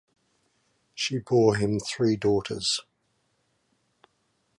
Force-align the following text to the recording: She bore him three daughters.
She 0.95 1.19
bore 1.19 1.57
him 1.57 1.79
three 1.79 2.15
daughters. 2.15 2.79